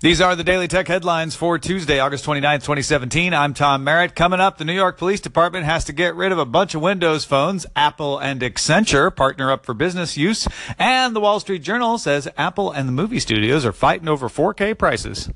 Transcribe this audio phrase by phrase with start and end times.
[0.00, 3.32] These are the Daily Tech headlines for Tuesday, August 29th, 2017.
[3.32, 4.14] I'm Tom Merritt.
[4.14, 6.82] Coming up, the New York Police Department has to get rid of a bunch of
[6.82, 7.64] Windows phones.
[7.74, 10.46] Apple and Accenture partner up for business use.
[10.78, 14.76] And the Wall Street Journal says Apple and the movie studios are fighting over 4K
[14.76, 15.30] prices.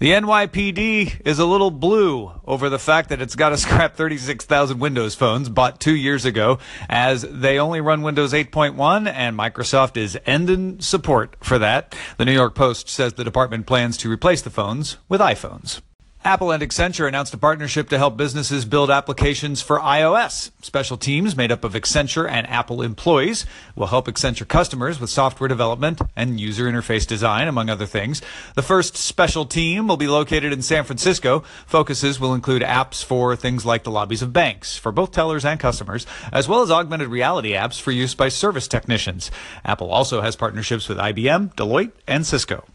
[0.00, 4.78] The NYPD is a little blue over the fact that it's got to scrap 36,000
[4.78, 6.58] Windows phones bought two years ago
[6.88, 11.94] as they only run Windows 8.1 and Microsoft is ending support for that.
[12.16, 15.82] The New York Post says the department plans to replace the phones with iPhones.
[16.22, 20.50] Apple and Accenture announced a partnership to help businesses build applications for iOS.
[20.60, 25.48] Special teams made up of Accenture and Apple employees will help Accenture customers with software
[25.48, 28.20] development and user interface design, among other things.
[28.54, 31.42] The first special team will be located in San Francisco.
[31.66, 35.58] Focuses will include apps for things like the lobbies of banks for both tellers and
[35.58, 39.30] customers, as well as augmented reality apps for use by service technicians.
[39.64, 42.66] Apple also has partnerships with IBM, Deloitte, and Cisco.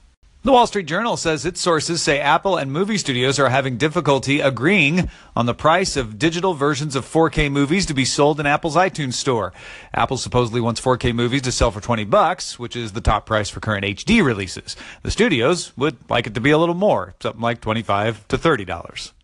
[0.46, 4.42] The Wall Street Journal says its sources say Apple and movie studios are having difficulty
[4.42, 8.76] agreeing on the price of digital versions of 4K movies to be sold in Apple's
[8.76, 9.54] iTunes store.
[9.92, 13.50] Apple supposedly wants 4K movies to sell for 20 bucks, which is the top price
[13.50, 14.76] for current HD releases.
[15.02, 19.15] The studios would like it to be a little more, something like 25 to $30.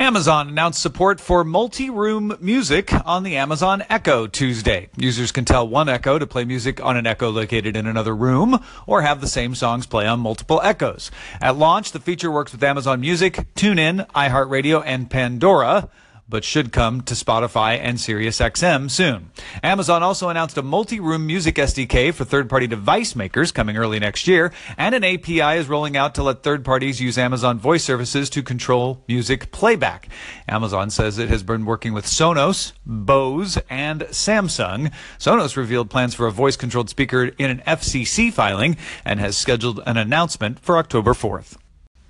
[0.00, 4.88] Amazon announced support for multi-room music on the Amazon Echo Tuesday.
[4.96, 8.64] Users can tell one Echo to play music on an Echo located in another room
[8.86, 11.10] or have the same songs play on multiple Echoes.
[11.40, 15.88] At launch, the feature works with Amazon Music, TuneIn, iHeartRadio, and Pandora
[16.28, 19.30] but should come to Spotify and SiriusXM soon.
[19.62, 24.52] Amazon also announced a multi-room music SDK for third-party device makers coming early next year,
[24.76, 28.42] and an API is rolling out to let third parties use Amazon voice services to
[28.42, 30.08] control music playback.
[30.48, 34.92] Amazon says it has been working with Sonos, Bose, and Samsung.
[35.18, 39.96] Sonos revealed plans for a voice-controlled speaker in an FCC filing and has scheduled an
[39.96, 41.56] announcement for October 4th.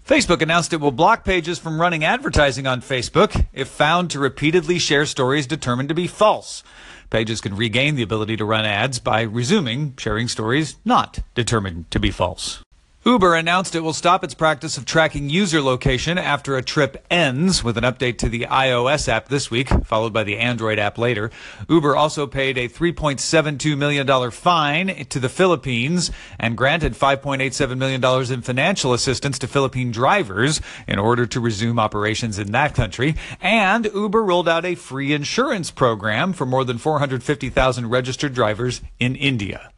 [0.09, 4.79] Facebook announced it will block pages from running advertising on Facebook if found to repeatedly
[4.79, 6.63] share stories determined to be false.
[7.11, 12.01] Pages can regain the ability to run ads by resuming sharing stories not determined to
[12.01, 12.63] be false.
[13.09, 17.65] Uber announced it will stop its practice of tracking user location after a trip ends
[17.65, 21.31] with an update to the iOS app this week, followed by the Android app later.
[21.71, 28.43] Uber also paid a $3.72 million fine to the Philippines and granted $5.87 million in
[28.43, 33.17] financial assistance to Philippine drivers in order to resume operations in that country.
[33.41, 39.17] And Uber rolled out a free insurance program for more than 450,000 registered drivers in
[39.17, 39.73] India.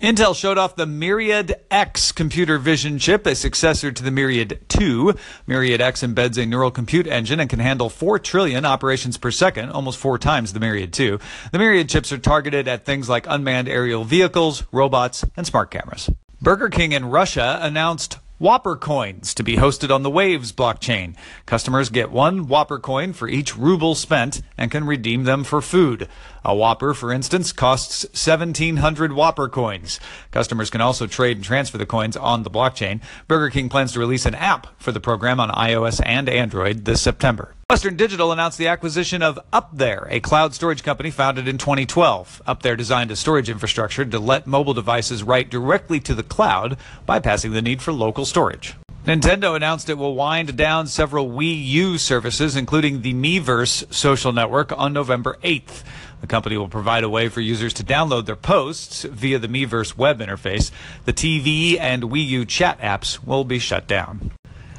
[0.00, 5.14] Intel showed off the Myriad X computer vision chip, a successor to the Myriad 2.
[5.46, 9.70] Myriad X embeds a neural compute engine and can handle 4 trillion operations per second,
[9.70, 11.18] almost four times the Myriad 2.
[11.50, 16.10] The Myriad chips are targeted at things like unmanned aerial vehicles, robots, and smart cameras.
[16.42, 21.16] Burger King in Russia announced Whopper coins to be hosted on the Waves blockchain.
[21.46, 26.06] Customers get one Whopper coin for each ruble spent and can redeem them for food.
[26.48, 29.98] A Whopper, for instance, costs 1,700 Whopper coins.
[30.30, 33.00] Customers can also trade and transfer the coins on the blockchain.
[33.26, 37.02] Burger King plans to release an app for the program on iOS and Android this
[37.02, 37.52] September.
[37.68, 42.40] Western Digital announced the acquisition of UpThere, a cloud storage company founded in 2012.
[42.46, 46.76] UpThere designed a storage infrastructure to let mobile devices write directly to the cloud,
[47.08, 48.76] bypassing the need for local storage.
[49.04, 54.76] Nintendo announced it will wind down several Wii U services, including the Miiverse social network,
[54.76, 55.82] on November 8th.
[56.20, 59.96] The company will provide a way for users to download their posts via the Miiverse
[59.96, 60.70] web interface.
[61.04, 64.32] The TVii and Wii U chat apps will be shut down.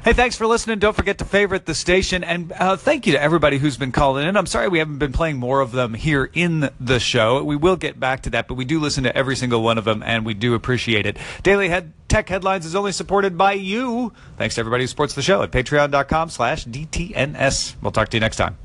[0.04, 0.78] Hey, thanks for listening.
[0.78, 2.22] Don't forget to favorite the station.
[2.22, 4.36] And uh, thank you to everybody who's been calling in.
[4.36, 7.42] I'm sorry we haven't been playing more of them here in the show.
[7.42, 9.84] We will get back to that, but we do listen to every single one of
[9.84, 11.16] them, and we do appreciate it.
[11.42, 14.12] Daily Head Tech Headlines is only supported by you.
[14.36, 17.74] Thanks to everybody who supports the show at patreon.com slash DTNS.
[17.82, 18.56] We'll talk to you next time.